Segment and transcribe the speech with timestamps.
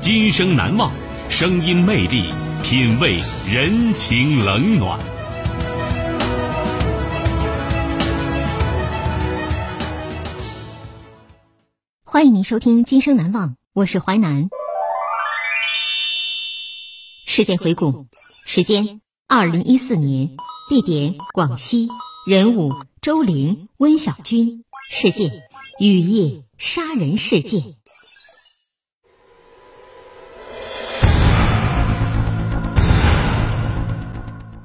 [0.00, 0.90] 今生难忘，
[1.28, 4.98] 声音魅力，品味人情冷暖。
[12.02, 14.48] 欢迎您收听《今生难忘》，我是淮南。
[17.26, 18.06] 事件回顾：
[18.46, 20.30] 时间二零一四年，
[20.70, 21.90] 地点广西，
[22.26, 25.30] 人物周玲、温小军，事件
[25.78, 27.74] 雨夜杀人事件。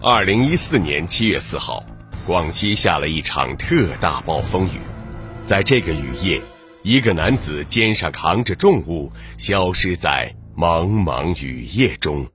[0.07, 1.83] 二零一四年七月四号，
[2.27, 4.79] 广西下了一场特大暴风雨，
[5.47, 6.39] 在这个雨夜。
[6.83, 12.27] 一个男子肩上扛着重物，消失在茫茫雨夜中。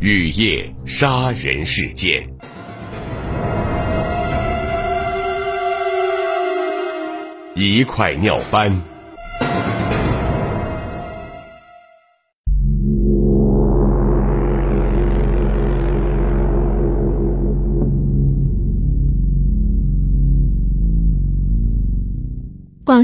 [0.00, 2.26] 雨夜杀人事件，
[7.54, 8.93] 一块尿斑。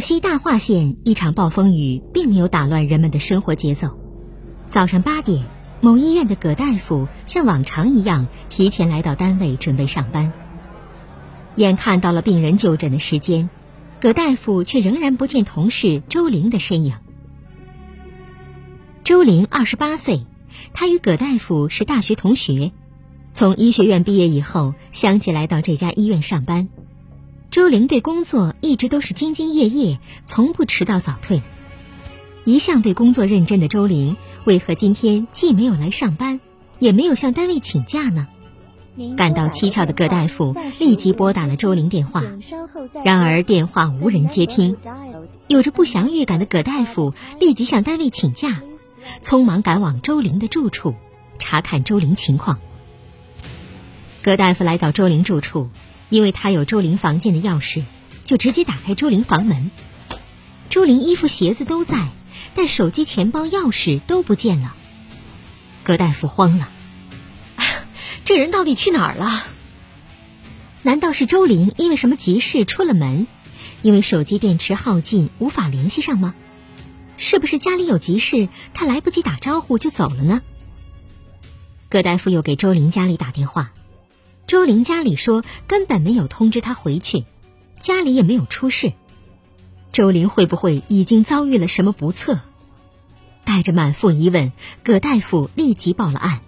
[0.01, 3.99] 西大化县一场暴风雨并没有打乱人们的生活节奏。
[4.69, 5.45] 早上八点，
[5.81, 10.33] 某医院的葛大夫像往常一样提前来到单位准备上班。
[11.57, 13.51] 眼看到了病人就诊的时间，
[14.01, 16.95] 葛大夫却仍然不见同事周玲的身影。
[19.03, 20.25] 周玲二十八岁，
[20.73, 22.73] 她与葛大夫是大学同学，
[23.33, 26.69] 从医学院毕业以后，相继来到这家医院上班。
[27.51, 31.43] 周玲对工作一直都是兢兢业业，从不迟到早退。
[32.45, 36.39] 一向对工作认真的周玲，为何今天既没有来上班，
[36.79, 38.29] 也没有向单位请假呢？
[39.17, 42.23] 感到蹊跷的葛大夫立即拨打了周玲电话，
[43.05, 44.77] 然而电话无人接听。
[45.49, 48.63] 有着不祥预感的葛大夫立即向单位请假，
[49.25, 50.95] 匆忙赶往周玲的住处，
[51.41, 52.61] 查看周玲情况。
[54.23, 55.69] 葛大夫来到周玲住处。
[56.11, 57.85] 因为他有周玲房间的钥匙，
[58.25, 59.71] 就直接打开周玲房门。
[60.69, 62.09] 周玲衣服鞋子都在，
[62.55, 64.75] 但手机、钱包、钥匙都不见了。
[65.83, 66.71] 葛大夫慌了，
[68.27, 69.47] 这人到底去哪儿了？
[70.83, 73.27] 难道是周玲因为什么急事出了门？
[73.83, 76.35] 因为手机电池耗尽无法联系上吗？
[77.17, 80.43] 是不是家里有急事，他来不及打招呼就走了呢？
[81.89, 83.73] 葛大夫又给周玲家里打电话。
[84.51, 87.25] 周玲家里说根本没有通知她回去，
[87.79, 88.95] 家里也没有出事。
[89.93, 92.41] 周玲会不会已经遭遇了什么不测？
[93.45, 94.51] 带着满腹疑问，
[94.83, 96.41] 葛大夫立即报了案。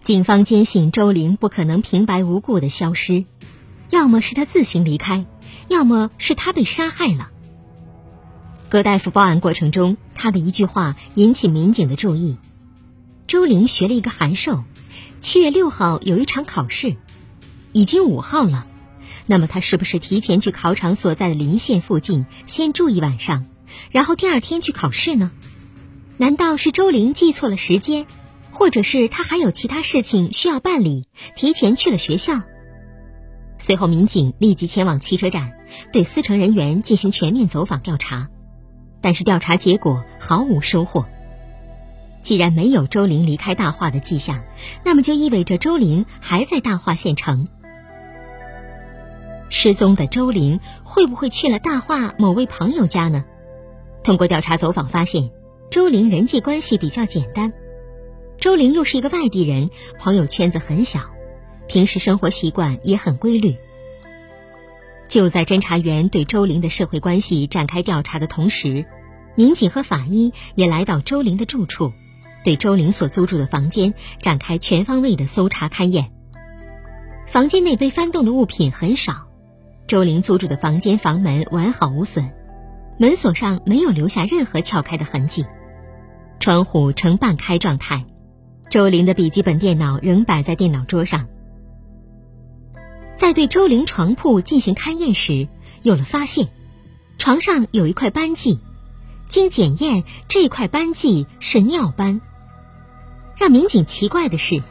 [0.00, 3.26] 警方坚信周玲不可能平白无故的消失，
[3.90, 5.26] 要么是她自行离开，
[5.68, 7.28] 要么是她被杀害了。
[8.70, 12.38] 葛大夫报案过程中，他的一句话引起民警的注意：
[13.26, 14.64] 周玲学了一个函授。
[15.20, 16.96] 七月六号有一场考试，
[17.72, 18.66] 已经五号了。
[19.26, 23.46] 那么他是不是提前去考场所在的临县附近先住一晚上，
[23.90, 25.30] 然后第二天去考试呢？
[26.16, 28.06] 难道是周玲记错了时间，
[28.52, 31.04] 或者是他还有其他事情需要办理，
[31.36, 32.40] 提前去了学校？
[33.58, 35.52] 随后，民警立即前往汽车站，
[35.92, 38.28] 对司乘人员进行全面走访调查，
[39.02, 41.04] 但是调查结果毫无收获。
[42.20, 44.42] 既然没有周玲离开大化的迹象，
[44.84, 47.48] 那么就意味着周玲还在大化县城。
[49.50, 53.24] 失踪的周玲会不会去了大化某位朋友家呢？
[54.04, 55.30] 通过调查走访发现，
[55.70, 57.52] 周玲人际关系比较简单，
[58.38, 61.00] 周玲又是一个外地人，朋友圈子很小，
[61.66, 63.54] 平时生活习惯也很规律。
[65.08, 68.84] 就在侦查员对周玲的社会关系展开调查的同时，
[69.34, 71.92] 民警和法医也来到周玲的住处，
[72.48, 73.92] 对周玲所租住的房间
[74.22, 76.10] 展开全方位的搜查勘验。
[77.26, 79.28] 房间内被翻动的物品很少，
[79.86, 82.32] 周玲租住的房间房门完好无损，
[82.98, 85.44] 门锁上没有留下任何撬开的痕迹，
[86.40, 88.06] 窗户呈半开状态。
[88.70, 91.28] 周玲的笔记本电脑仍摆在电脑桌上。
[93.14, 95.48] 在对周玲床铺进行勘验时，
[95.82, 96.48] 有了发现，
[97.18, 98.58] 床上有一块斑迹，
[99.28, 102.22] 经检验，这块斑迹是尿斑。
[103.38, 104.62] 让民警奇怪的是，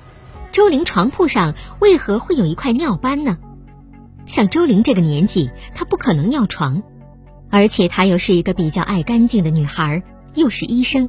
[0.52, 3.38] 周玲床铺上为何会有一块尿斑呢？
[4.26, 6.84] 像周玲这个年纪，她不可能尿床，
[7.50, 10.04] 而且她又是一个比较爱干净的女孩，
[10.34, 11.08] 又是医生，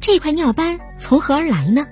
[0.00, 1.86] 这块尿斑从何而来呢？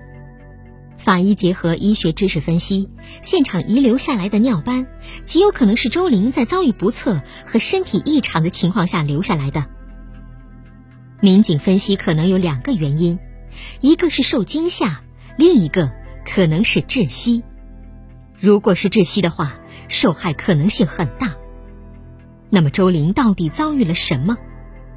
[0.97, 2.89] 法医结合医学知识分析，
[3.21, 4.87] 现场遗留下来的尿斑，
[5.27, 9.67] 极有可能是周玲在遭遇不测和身体异常的情况下留下来的。
[11.21, 13.19] 民警分析可能有两个原因，
[13.81, 15.03] 一个是受惊吓，
[15.37, 15.93] 另一个
[16.25, 17.45] 可能是窒息。
[18.39, 19.55] 如果是窒息的话，
[19.89, 21.37] 受害可能性很大。
[22.51, 24.37] 那么周玲到底遭遇了什么？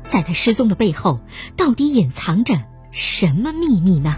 [0.08, 1.20] 在她失踪的背后，
[1.56, 2.56] 到底隐藏着
[2.92, 4.18] 什么秘密呢？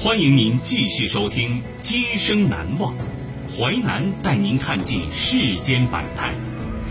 [0.00, 2.94] 欢迎您继续收听《今生难忘》，
[3.58, 6.32] 淮南带您看尽世间百态，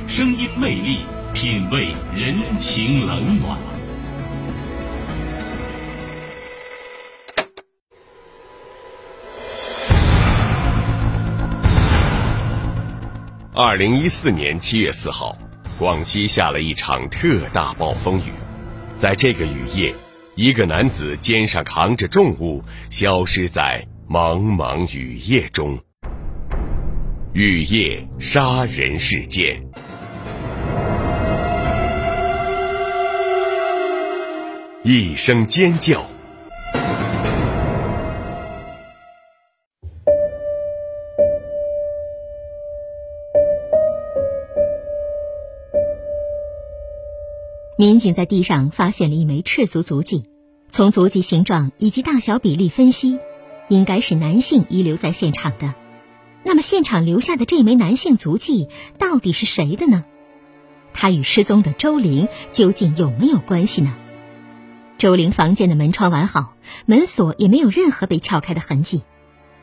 [0.10, 0.98] 声音魅力，
[1.34, 3.58] 品味人情冷暖。
[13.54, 15.38] 二零一四年七月四号，
[15.80, 18.34] 广西下了一场特大暴风雨，
[18.98, 19.94] 在这个雨夜。
[20.38, 25.80] 一个男子肩上扛着重物，消失在茫茫雨夜中。
[27.34, 29.68] 雨夜杀人事件，
[34.84, 36.08] 一声尖叫。
[47.80, 50.24] 民警在地上发现了一枚赤足足迹，
[50.68, 53.20] 从足迹形状以及大小比例分析，
[53.70, 55.76] 应该是男性遗留在现场的。
[56.44, 60.06] 那么，现场留下的这枚男性足迹到底是谁的呢？
[60.92, 63.96] 他与失踪的周玲究竟有没有关系呢？
[64.98, 66.56] 周玲房间的门窗完好，
[66.88, 69.04] 门锁也没有任何被撬开的痕迹，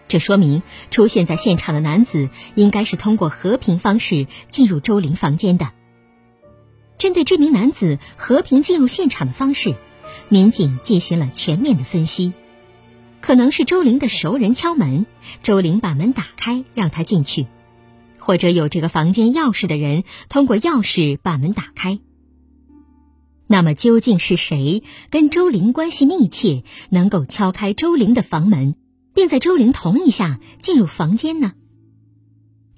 [0.07, 0.63] 这说明
[0.93, 5.73] 出现在现场的男子应该是通过和平方式进入周玲房间的。
[7.05, 9.77] 针对这名男子和平进入现场的方式，
[10.31, 12.33] 民警进行了全面的分析。
[13.21, 15.05] 可能是周玲的熟人敲门，
[15.43, 17.47] 周玲把门打开让他进去，
[18.19, 21.99] 或者有这个房间钥匙的人通过钥匙把门打开。
[23.49, 28.77] 那么究竟是谁跟周玲关系密切，能够敲开周玲的房门，
[29.13, 31.53] 并在周玲同意下进入房间呢？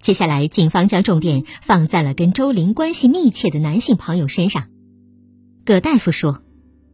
[0.06, 4.68] 接下来，警方将重点放在了跟周玲关系密切的男性朋友身上。
[5.64, 6.44] 葛大夫说：“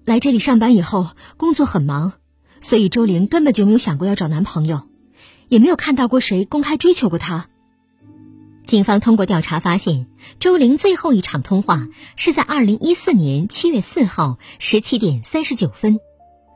[0.06, 2.14] 来这里上班以后，工作很忙，
[2.62, 4.88] 所以周玲根本就没有想过要找男朋友，
[5.48, 7.50] 也没有看到过谁公开追求过她。”
[8.64, 10.06] 警方通过调查发现，
[10.40, 16.00] 周玲最后一场通话是在二零一四年七月四号十七点三十九分，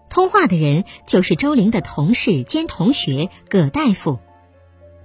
[0.09, 4.21] 通话的人就是周玲的同事兼同学葛大夫。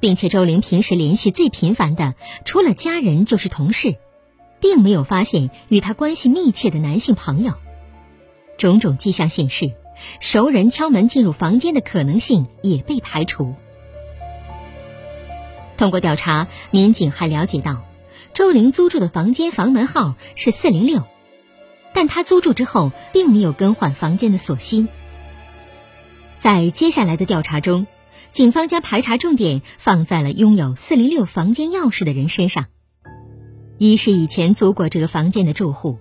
[0.01, 3.95] 并且周玲平时联系最频繁的，除了家人就是同事，
[4.59, 7.53] 并没有发现与她关系密切的男性朋友。
[8.57, 9.71] 种种迹象显示，
[10.19, 13.53] 熟人敲门进入房间的可能性也被排除。
[15.77, 17.83] 通过调查，民警还了解到，
[18.33, 21.03] 周玲租住的房间房门号是四零六，
[21.93, 24.89] 但她租住之后并没有更换房间的锁芯。
[26.39, 27.85] 在接下来的调查中。
[28.31, 32.67] 警方将排查重点放在了拥有406房间钥匙的人身上，
[33.77, 35.99] 一是以前租过这个房间的住户，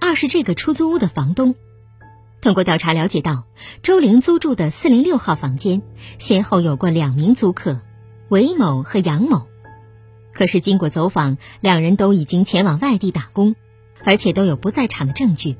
[0.00, 1.56] 二是这个出租屋的房东。
[2.40, 3.44] 通过调查了解到，
[3.82, 5.82] 周玲租住的四零六号房间
[6.18, 7.80] 先后有过两名租客，
[8.28, 9.48] 韦某和杨某。
[10.32, 13.56] 可是经过走访，两人都已经前往外地打工，
[14.04, 15.56] 而且都有不在场的证据，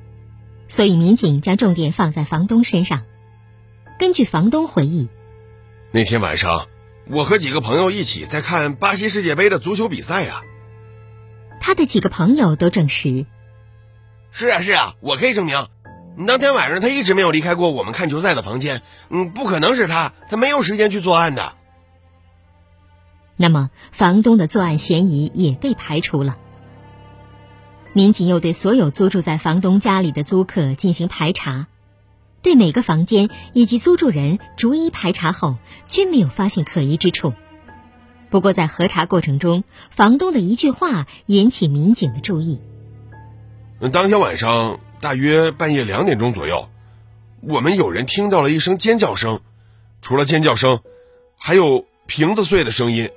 [0.69, 3.03] 所以民警将重点放在房东身上。
[3.99, 5.09] 根据房东回忆，
[5.95, 6.69] 那天晚上
[7.11, 10.43] 我和几个朋友一起在看巴西世界杯的足球比赛呀。
[11.61, 13.27] 他的几个朋友都证实：
[14.31, 15.69] 是啊是啊，我可以证明，
[16.27, 18.81] 当天晚上他一直没有离开过我们看球赛的房间。
[19.11, 21.53] 嗯，不可能是他，他没有时间去作案的。
[23.37, 26.39] 那么，房东的作案嫌疑也被排除了。
[27.93, 31.67] 民警又对所有租住在房东家里的租客进行排查，
[32.43, 35.57] 对每个房间以及租住人逐一排查后，
[35.87, 37.33] 均没有发现可疑之处。
[38.31, 42.63] 不过，在核查过程中，房东的一句话引起民警的注意。
[43.93, 46.69] 当天晚上大约半夜两点钟左右，
[47.41, 49.41] 我们有人听到了一声尖叫声，
[50.01, 50.81] 除了尖叫声，
[51.37, 53.11] 还有瓶子碎的声音。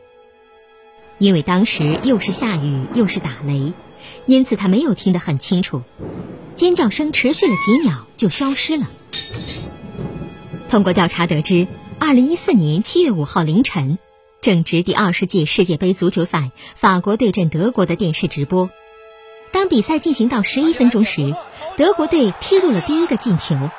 [1.17, 3.74] 因为当时又是下雨又是打雷，
[4.25, 5.82] 因此他没有听得很清楚。
[6.56, 8.88] 尖叫声持续了几秒就消失了。
[10.70, 11.68] 通过调查得知，
[12.00, 14.00] 二零一四年七月五号凌晨，
[14.42, 18.70] 正值第二十届世界杯足球赛法国对阵德国的电视直播。
[19.52, 21.36] 当比赛进行到十一分钟时，
[21.78, 23.70] 德国队踢入了第一个进球，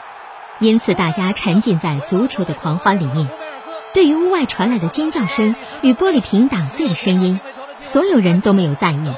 [0.60, 3.28] 因此大家沉浸在足球的狂欢里面。
[3.94, 7.40] 对于屋外传来的尖叫声与玻璃瓶打碎的声音，
[7.80, 9.12] 所有人都没有在意。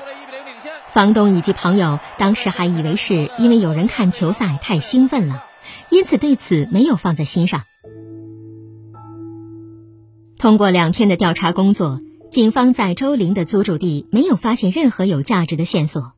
[0.93, 5.45] 房东以及朋友当时还以为是因为有人看球赛太兴奋了，
[5.91, 7.63] 因此对此没有放在心上。
[10.39, 16.13] 通过两天的调查工作，警方在周玲的租住地没有发现任何有价值的线索。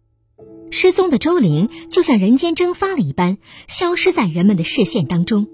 [0.70, 5.48] 失踪的周玲就像人间蒸发了一般，消失在人们的视线当中。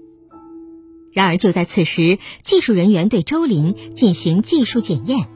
[1.11, 5.27] 然而，就在此时，技术人员对周玲进行技术检验，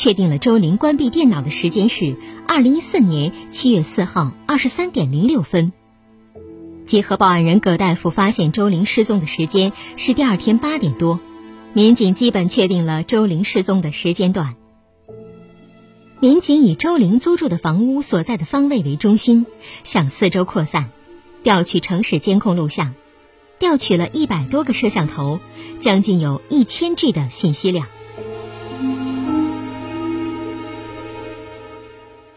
[0.00, 2.16] 确定了周玲关闭电脑的时间是
[2.48, 5.74] 二零一四年七月四号二十三点零六分。
[6.86, 11.20] 结合报案人葛大夫发现周玲失踪的时间是第二天八点多，
[11.74, 14.54] 民警基本确定了周玲失踪的时间段。
[16.18, 19.44] 民警以周玲租住的房屋所在的方位为中心，
[19.82, 20.88] 向四周扩散，
[21.42, 22.94] 调取城市监控录像。
[23.58, 25.40] 调取了一百多个摄像头，
[25.78, 27.86] 将近有一千 G 的信息量。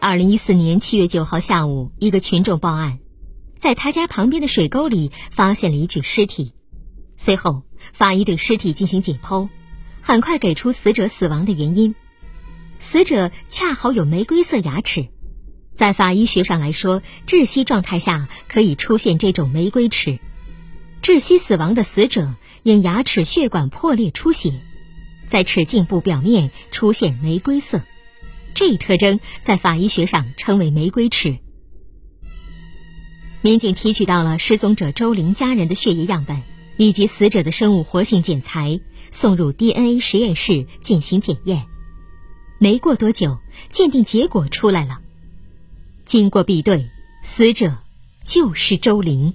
[0.04, 2.98] 二零一四年七月九号下午，一个群众报案，
[3.58, 6.52] 在他家旁边的水沟里发现了一具尸体。
[7.16, 7.62] 随后，
[7.94, 9.48] 法医对尸体进行解剖，
[10.02, 11.94] 很快给出死者死亡的原因：
[12.78, 15.08] 死者恰好有玫瑰色牙齿，
[15.74, 20.18] 在法医学上来说，窒息状态下可以出现这种玫瑰齿。
[21.02, 24.52] 窒息死亡的死者因牙齿血管破裂出血，
[25.28, 27.80] 在齿颈部表面出现玫瑰色，
[28.54, 31.38] 这一特征在法医学上称为玫瑰齿。
[33.42, 36.42] 民警提取到了失踪者周玲家人的血液样本
[36.76, 38.80] 以及死者的生物活性检材，
[39.10, 41.66] 送入 DNA 实验室进行检验。
[42.58, 43.38] 没过多久，
[43.70, 45.00] 鉴定结果出来了，
[46.04, 46.88] 经过比对，
[47.22, 47.76] 死者
[48.24, 49.34] 就是周玲。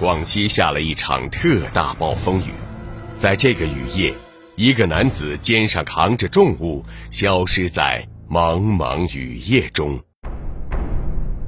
[0.00, 2.52] 广西下了一场特大暴风雨，
[3.18, 4.14] 在这个雨夜，
[4.56, 10.00] 一个男子肩上扛着重物，消失在茫茫雨夜中。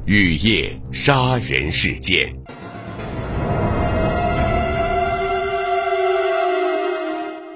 [0.05, 2.37] 雨夜杀人事件，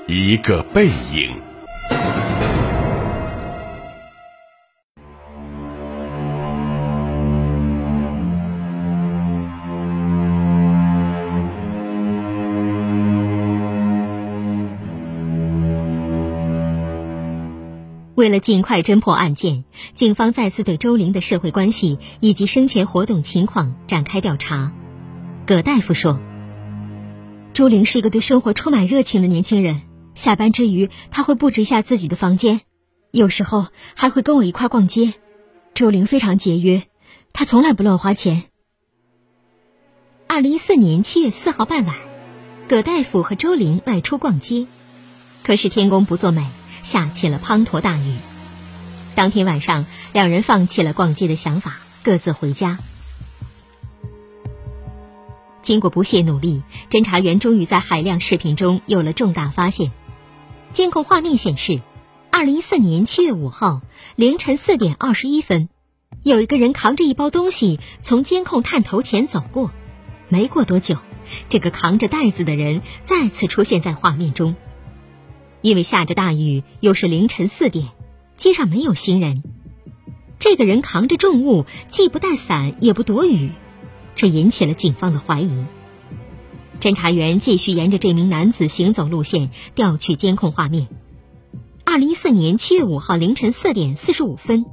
[0.06, 1.45] 一个背影。
[18.26, 24.72] 为了尽快侦破案件，警方再次对周玲的社会关系以及生前活动情况展开调查。
[25.46, 26.18] 葛大夫说
[27.54, 32.62] ：“周玲是一个对生活充满热情的年轻人，下班之余他会布置一下自己的房间，
[33.12, 35.14] 有时候还会跟我一块逛街。
[35.72, 36.82] 周玲非常节约，
[37.32, 38.42] 他从来不乱花钱。”
[40.26, 41.94] 二零一四年七月四号傍晚，
[42.66, 44.66] 葛大夫和周玲外出逛街，
[45.44, 46.44] 可是天公不作美。
[46.86, 48.14] 下起了滂沱大雨。
[49.16, 52.78] 当天晚上，两人放弃了逛街的想法，各自回家。
[55.62, 59.90] 经过不懈努力，侦查员终于在海量视频中有了重大发现。
[60.70, 61.80] 监控画面显示，
[62.30, 63.80] 二零一四年七月五号
[64.14, 65.68] 凌晨四点二十一分，
[66.22, 69.72] 有一个人扛着一包东西从监控探头前走过。
[70.28, 70.98] 没过多久，
[71.48, 74.54] 这个扛着袋子的人再次出现在画面中。
[75.66, 77.88] 因为下着大雨，又是凌晨四点，
[78.36, 79.42] 街上没有行人。
[80.38, 83.50] 这个人扛着重物，既不带伞，也不躲雨，
[84.14, 85.66] 这引起了警方的怀疑。
[86.78, 90.86] 侦查员继续沿着这名男子行走路线调取监控画面。
[91.84, 94.66] 二零一四年七月五号凌晨四点四十五分，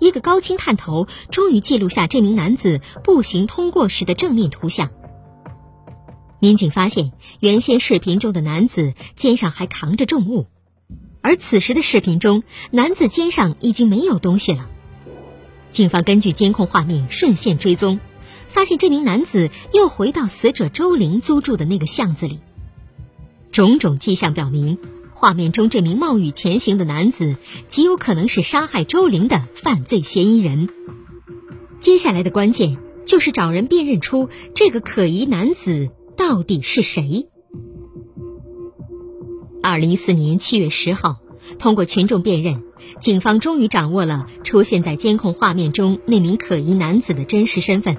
[0.00, 4.90] 一个高清探头终于记录下这名男子步行通过时的正面图像。
[6.42, 10.48] 民警发现，原先视频中的男子肩上还扛着重物，
[11.20, 14.68] 而此时的视频中，男子肩上已经没有东西了。
[15.70, 18.00] 警方根据监控画面顺线追踪，
[18.48, 22.40] 发现这名男子又回到死者周玲租住的那个巷子里。
[23.52, 24.78] 种种迹象表明，
[25.14, 27.36] 画面中这名冒雨前行的男子
[27.68, 30.68] 极有可能是杀害周玲的犯罪嫌疑人。
[31.78, 35.90] 接下来的关键就是找人辨认出这个可疑男子。
[36.16, 37.28] 到底是谁？
[39.62, 41.20] 二零一四年七月十号，
[41.58, 42.62] 通过群众辨认，
[43.00, 47.96] 警方终于掌握了出现在监控画面中那名可疑男子的真实身份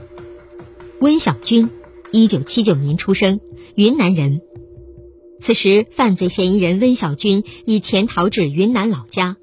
[0.99, 1.69] ——温小军，
[2.11, 3.39] 一九七九年出生，
[3.75, 4.41] 云南人。
[5.39, 9.37] 此时，犯罪嫌疑人温小军已潜逃至云南老家。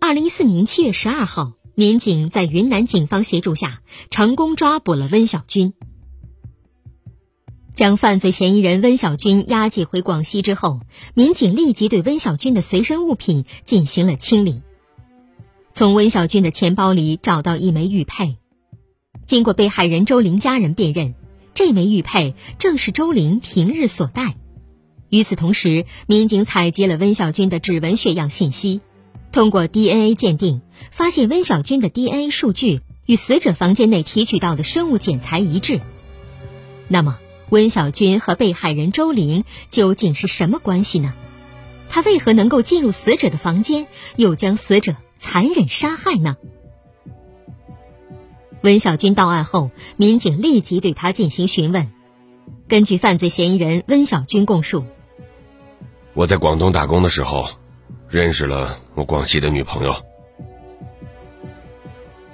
[0.00, 3.80] 二零一四年七月十二号，民警在云南警方协助下，
[4.10, 5.72] 成功抓捕了温小军。
[7.72, 10.80] 将犯罪嫌疑人温小军押解回广西之后，
[11.14, 14.62] 民警立即对温小军的随身物品进行了清理。
[15.72, 18.36] 从温小军的钱包里找到一枚玉佩，
[19.24, 21.14] 经过被害人周玲家人辨认，
[21.54, 24.36] 这枚玉佩正是周玲平日所戴。
[25.08, 28.82] 与此同时，民警采集了温小军的指纹血样信息，
[29.32, 35.80] 通过 DNA 鉴定，发现温小军的 DNA 数据与死者房间内提取到的生物检材一致。
[36.88, 37.18] 那么？
[37.50, 41.14] 温小军和被害人周玲究竟是什么关系呢？
[41.88, 46.36] 他为何能够进入死者的房间，又将死者残忍杀害呢？
[48.62, 51.92] 温小军到案后，民警立即对他进行询问。
[52.68, 54.86] 根据犯罪嫌疑人温小军供述
[56.14, 57.48] ：“我在广东打工的时候，
[58.08, 59.94] 认识了我广西的女朋友。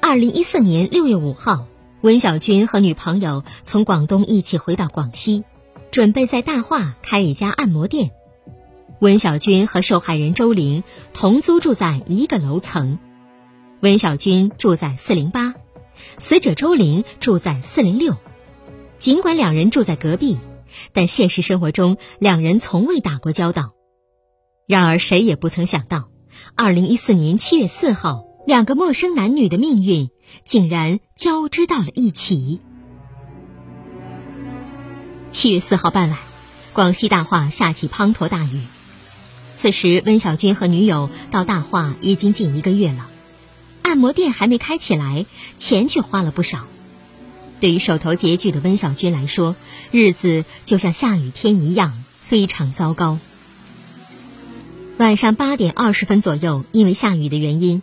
[0.01, 1.67] 二零一四年六月五号。”
[2.01, 5.43] 温小军和女朋友从广东一起回到广西，
[5.91, 8.13] 准备在大化开一家按摩店。
[9.01, 12.99] 温小军和受害人周玲同租住在一个楼层，
[13.81, 15.55] 温小军住在四零八，
[16.19, 18.17] 死者周玲住在四零六。
[18.99, 20.39] 尽管两人住在隔壁，
[20.93, 23.73] 但现实生活中两人从未打过交道。
[24.67, 26.11] 然而，谁也不曾想到，
[26.55, 30.09] 二零一四年七月四号，两个陌生男女的命运。
[30.45, 32.61] 竟然交织到了一起。
[35.31, 36.19] 七月四号傍晚，
[36.73, 38.61] 广西大化下起滂沱大雨。
[39.57, 43.07] 此时，温小军和女友到大化已经近一个月了，
[43.83, 45.27] 按摩店还没开起来，
[45.59, 46.65] 钱却花了不少。
[47.61, 49.57] 对于手头拮据的温小军来说，
[49.91, 53.19] 日子就像下雨天一样，非常糟糕。
[54.97, 57.83] 晚上八点二十分左右，因为下雨的原因。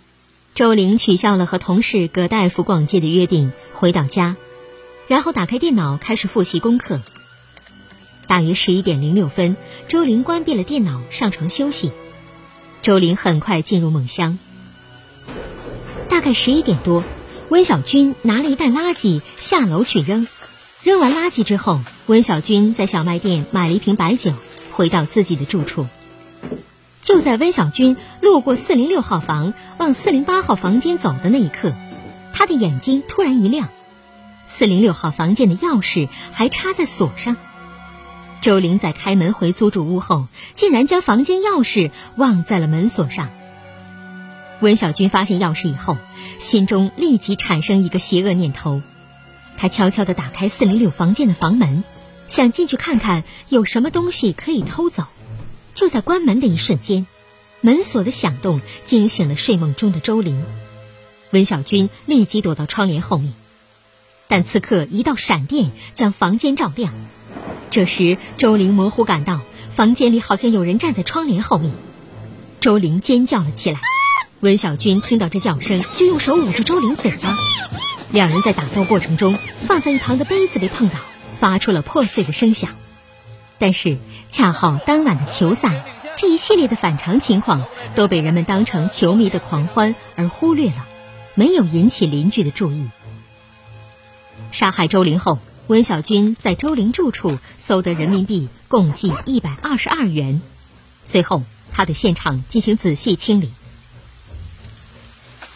[0.55, 4.37] 周玲取消了和同事葛大夫逛街的约定，回到家，
[5.09, 7.01] 然后打开电脑开始复习功课。
[8.25, 9.57] 大约十一点零六分，
[9.89, 11.91] 周玲关闭了电脑，上床休息。
[12.81, 14.39] 周玲很快进入梦乡。
[16.09, 17.03] 大概十一点多，
[17.49, 20.25] 温小军拿了一袋垃圾下楼去扔。
[20.83, 24.31] 扔完垃圾之后，温小军在小卖店买了一瓶白酒，
[24.71, 25.85] 回到自己的住处。
[27.05, 31.71] 就在温小军路过四零六号房往四零八号房间走的那一刻，
[32.33, 33.69] 他的眼睛突然一亮，
[34.47, 37.37] 四零六号房间的钥匙还插在锁上。
[38.41, 43.29] 周玲在开门回租住屋后，竟然将房间钥匙忘在了门锁上。
[44.61, 45.97] 温小军发现钥匙以后，
[46.39, 48.81] 心中立即产生一个邪恶念头，
[49.57, 51.83] 他悄悄地打开四零六房间的房门，
[52.25, 55.03] 想进去看看有什么东西可以偷走。
[55.75, 57.05] 就在关门的一瞬间，
[57.59, 60.43] 门锁的响动惊醒了睡梦中的周玲。
[61.31, 63.33] 温小军立即躲到窗帘后面，
[64.29, 66.93] 但此刻一道闪电将房间照亮。
[67.71, 69.41] 这时，周玲模糊感到
[69.75, 71.73] 房间里好像有人站在窗帘后面，
[72.61, 73.79] 周玲尖叫了起来。
[74.39, 77.35] 温小军听到这叫声，就用手捂住周玲嘴巴。
[78.11, 80.99] 两人在打斗过程中，放在一旁的杯子被碰倒，
[81.38, 82.69] 发出了破碎的声响。
[83.57, 83.97] 但是，
[84.36, 85.86] 恰好当晚的球赛，
[86.17, 90.86] 这一系列的反常情况都被人们当成球迷的狂欢而忽略了，
[91.36, 92.89] 没有引起邻居的注意。
[94.52, 95.39] 杀害周玲后。
[95.67, 100.41] 温小军在周玲住处搜得人民币共计一百二十二元，
[101.04, 103.52] 随后他对现场进行仔细清理。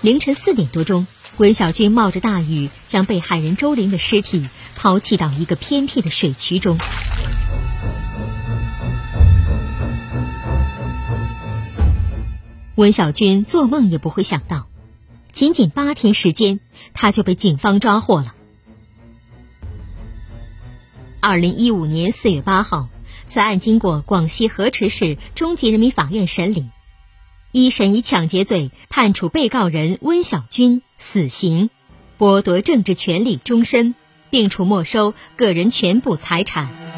[0.02, 1.06] 凌晨四点多钟，
[1.38, 6.80] 温小军冒着大雨将被害人周玲的尸体抛弃到一个偏僻的水渠中。
[12.80, 14.70] 温小军做梦也不会想到，
[15.34, 16.62] 仅仅八天时间，
[16.94, 18.34] 他就被警方抓获了。
[21.20, 22.88] 二零一五年四月八号，
[23.28, 26.70] 此案经过广西河池市中级人民法院审理，
[27.52, 31.70] 一审以抢劫罪判处被告人温小军死刑，
[32.18, 33.94] 剥夺政治权利终身，
[34.30, 36.89] 并处没收个人全部财产。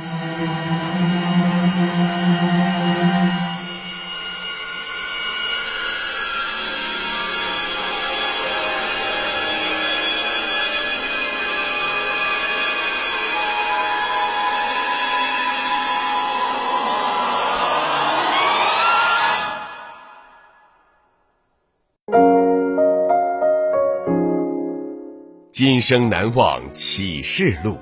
[25.63, 27.78] 今生难忘启示录，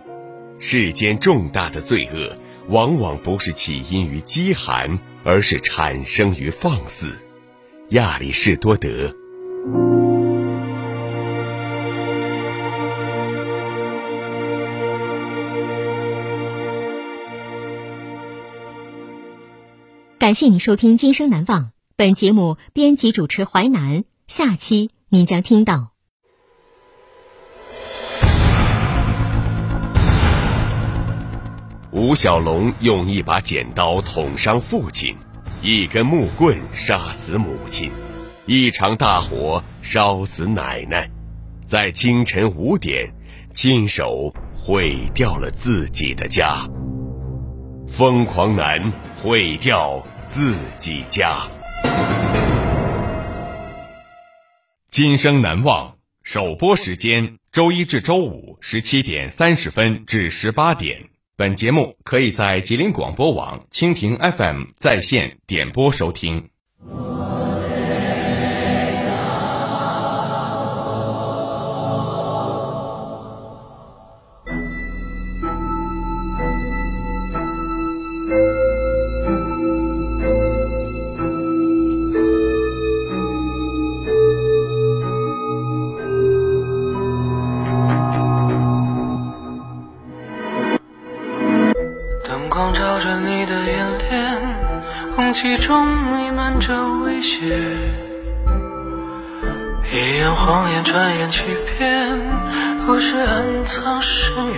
[0.60, 2.38] 世间重大的罪恶，
[2.68, 7.18] 往往不是起因于饥寒，而是产生于放肆。
[7.92, 9.15] 亚里士多德。
[20.18, 21.62] 感谢你收听《今生难忘》，
[21.96, 25.94] 本节目编辑主持淮南，下期您将听到。
[31.91, 35.17] 吴小龙用一把剪刀捅伤父亲，
[35.63, 37.91] 一根木棍杀死母亲，
[38.45, 41.10] 一场大火烧死奶奶，
[41.67, 43.12] 在清晨五点
[43.52, 46.69] 亲手毁掉了自己的家。
[47.88, 51.49] 疯狂男毁掉自己家。
[54.89, 61.10] 今生难忘首播时间：周一至周五十七点三十分至十八点。
[61.39, 66.49] 本节目可以在吉林广播网、蜻蜓 FM 在线点播收听。
[92.50, 94.42] 灯光照着你的眼帘，
[95.16, 97.48] 空气中弥漫着危险，
[99.94, 101.44] 一眼谎言，转眼欺
[101.78, 102.20] 骗，
[102.88, 104.56] 故事暗藏深渊。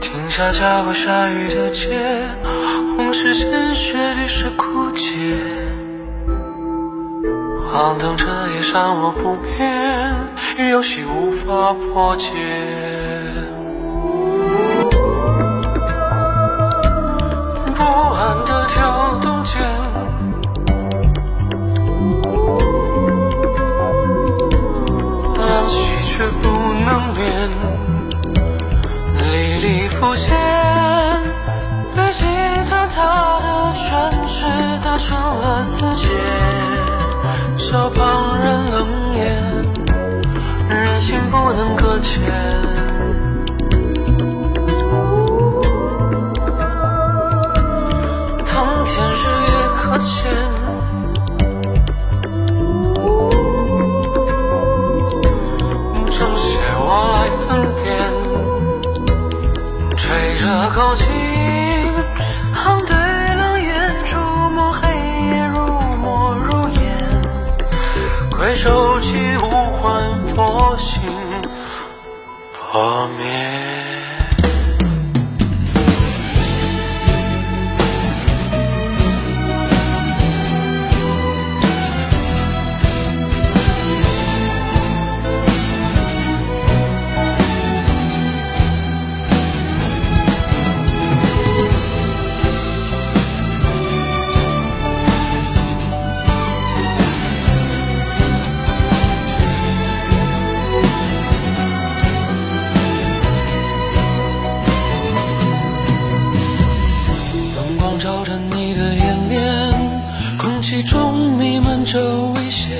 [0.00, 1.98] 停下脚步，下雨的街，
[2.96, 5.40] 红是鲜血，绿是枯竭。
[7.68, 12.30] 晃动彻夜，伤我不眠，游戏无法破解。
[29.94, 30.36] 浮现，
[31.94, 32.24] 被几
[32.68, 34.44] 张他的唇齿
[34.82, 36.10] 打成了死结，
[37.58, 38.73] 笑旁人。
[111.94, 112.00] 着
[112.34, 112.76] 危险。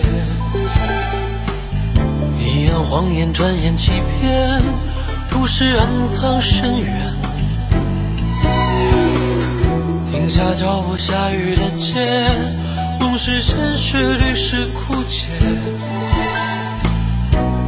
[2.36, 4.60] 一眼谎言，转眼欺骗，
[5.30, 7.12] 故事暗藏深渊。
[10.10, 11.94] 停下脚步，下雨的街，
[12.98, 15.28] 梦是现实，律是枯竭。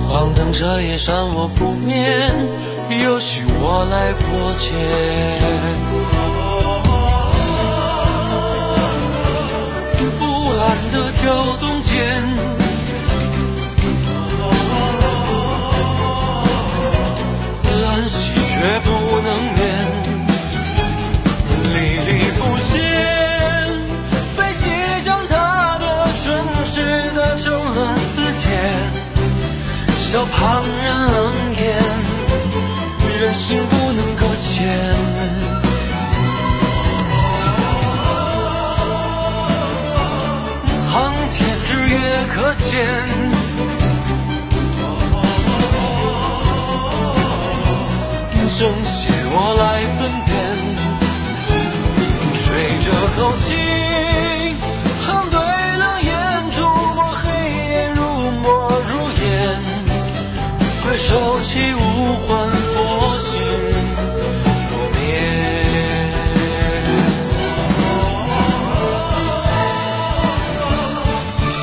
[0.08, 2.28] 黄灯彻夜闪我不眠，
[3.04, 5.95] 有需我来破解。
[10.96, 12.65] 的跳动间，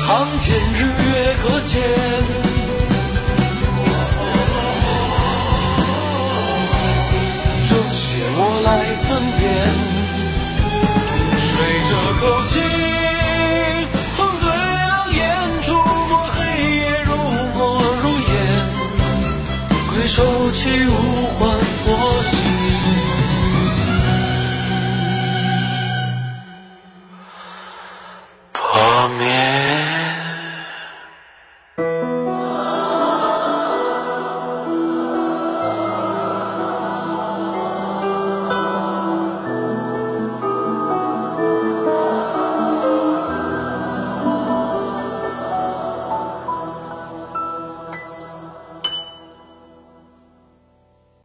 [0.06, 1.72] 苍天日月可见。
[7.66, 8.04] 正写
[8.36, 8.68] 我来
[9.08, 9.42] 分辨，
[11.40, 11.50] 吹
[11.88, 11.90] 着
[12.20, 12.54] 口气，
[14.18, 14.44] 横对
[14.90, 15.22] 冷眼，
[15.62, 16.36] 触摸黑
[16.76, 17.10] 夜，如
[17.54, 17.58] 墨
[18.02, 18.32] 如烟，
[19.88, 20.18] 归手
[20.52, 20.92] 起无
[21.38, 21.42] 还，